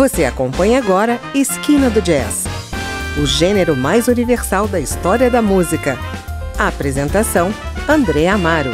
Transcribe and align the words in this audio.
Você 0.00 0.24
acompanha 0.24 0.78
agora 0.78 1.20
Esquina 1.34 1.90
do 1.90 2.00
Jazz, 2.00 2.46
o 3.22 3.26
gênero 3.26 3.76
mais 3.76 4.08
universal 4.08 4.66
da 4.66 4.80
história 4.80 5.28
da 5.28 5.42
música. 5.42 5.98
A 6.58 6.68
apresentação: 6.68 7.52
André 7.86 8.26
Amaro. 8.26 8.70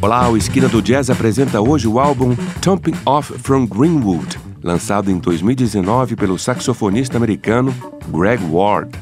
Olá, 0.00 0.30
o 0.30 0.36
Esquina 0.38 0.68
do 0.68 0.80
Jazz 0.80 1.10
apresenta 1.10 1.60
hoje 1.60 1.86
o 1.86 2.00
álbum 2.00 2.34
Thumping 2.62 2.96
Off 3.04 3.34
from 3.40 3.66
Greenwood, 3.66 4.40
lançado 4.62 5.10
em 5.10 5.18
2019 5.18 6.16
pelo 6.16 6.38
saxofonista 6.38 7.18
americano 7.18 7.74
Greg 8.08 8.42
Ward. 8.50 9.01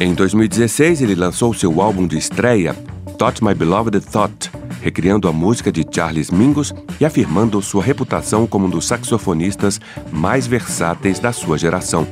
Em 0.00 0.12
2016, 0.12 1.02
ele 1.02 1.14
lançou 1.14 1.54
seu 1.54 1.80
álbum 1.80 2.04
de 2.04 2.18
estreia, 2.18 2.74
Thought 3.16 3.44
My 3.44 3.54
Beloved 3.54 4.00
Thought, 4.00 4.50
recriando 4.82 5.28
a 5.28 5.32
música 5.32 5.70
de 5.70 5.86
Charles 5.88 6.32
Mingus 6.32 6.74
e 7.00 7.04
afirmando 7.04 7.62
sua 7.62 7.82
reputação 7.82 8.44
como 8.44 8.66
um 8.66 8.70
dos 8.70 8.86
saxofonistas 8.88 9.80
mais 10.10 10.48
versáteis 10.48 11.20
da 11.20 11.32
sua 11.32 11.56
geração. 11.56 12.08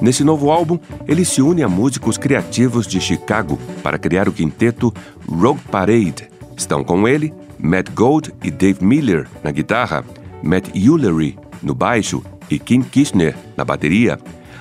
Nesse 0.00 0.22
novo 0.22 0.52
álbum, 0.52 0.78
ele 1.08 1.24
se 1.24 1.42
une 1.42 1.64
a 1.64 1.68
músicos 1.68 2.16
criativos 2.16 2.86
de 2.86 3.00
Chicago 3.00 3.58
para 3.82 3.98
criar 3.98 4.28
o 4.28 4.32
quinteto 4.32 4.94
Rogue 5.28 5.60
Parade. 5.68 6.28
Estão 6.56 6.84
com 6.84 7.08
ele 7.08 7.34
Matt 7.58 7.90
Gold 7.90 8.32
e 8.44 8.52
Dave 8.52 8.84
Miller 8.84 9.26
na 9.42 9.50
guitarra, 9.50 10.04
Matt 10.44 10.68
Ullery 10.76 11.36
no 11.60 11.74
baixo 11.74 12.22
e 12.48 12.56
Kim 12.56 12.82
Kirchner 12.82 13.36
na 13.56 13.64
bateria. 13.64 14.16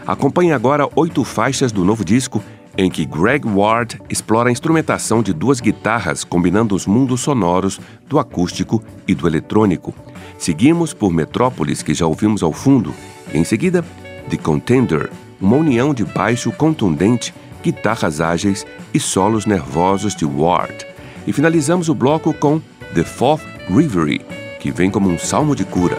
Acompanhe 0.08 0.52
agora 0.52 0.90
oito 0.96 1.24
faixas 1.24 1.72
do 1.72 1.84
novo 1.84 2.04
disco 2.04 2.42
em 2.78 2.90
que 2.90 3.06
Greg 3.06 3.48
Ward 3.48 4.00
explora 4.10 4.50
a 4.50 4.52
instrumentação 4.52 5.22
de 5.24 5.34
duas 5.34 5.60
guitarras 5.60 6.24
combinando 6.24 6.76
os 6.76 6.86
mundos 6.86 7.22
sonoros 7.22 7.80
do 8.08 8.20
acústico 8.20 8.84
e 9.08 9.16
do 9.16 9.28
eletrônico. 9.28 9.94
Seguimos 10.38 10.94
por 10.94 11.12
Metrópolis, 11.12 11.82
que 11.82 11.94
já 11.94 12.06
ouvimos 12.06 12.44
ao 12.44 12.52
fundo, 12.52 12.94
e 13.34 13.38
em 13.38 13.44
seguida 13.44 13.84
The 14.30 14.38
Contender, 14.38 15.10
uma 15.40 15.56
união 15.56 15.94
de 15.94 16.04
baixo 16.04 16.52
contundente, 16.52 17.34
guitarras 17.64 18.20
ágeis 18.20 18.66
e 18.94 19.00
solos 19.00 19.46
nervosos 19.46 20.16
de 20.16 20.26
Ward. 20.26 20.86
E 21.26 21.34
finalizamos 21.34 21.90
o 21.90 21.96
bloco 21.96 22.34
com 22.34 22.62
The 22.94 23.04
Fourth 23.04 23.44
Reverie, 23.70 24.22
que 24.60 24.72
vem 24.72 24.90
como 24.92 25.10
um 25.10 25.18
salmo 25.18 25.56
de 25.56 25.66
cura. 25.66 25.98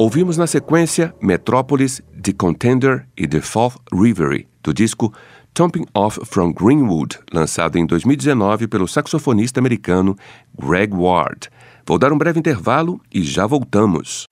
Ouvimos 0.00 0.38
na 0.38 0.46
sequência 0.46 1.14
Metrópolis, 1.20 2.00
The 2.22 2.32
Contender 2.32 3.06
e 3.14 3.28
The 3.28 3.42
Fourth 3.42 3.76
Reverie, 3.92 4.48
do 4.62 4.72
disco 4.72 5.12
Thumping 5.52 5.84
Off 5.92 6.18
from 6.24 6.54
Greenwood, 6.54 7.18
lançado 7.30 7.76
em 7.76 7.84
2019 7.84 8.66
pelo 8.66 8.88
saxofonista 8.88 9.60
americano 9.60 10.16
Greg 10.58 10.94
Ward. 10.94 11.50
Vou 11.86 11.98
dar 11.98 12.14
um 12.14 12.16
breve 12.16 12.38
intervalo 12.38 12.98
e 13.12 13.22
já 13.22 13.46
voltamos. 13.46 14.26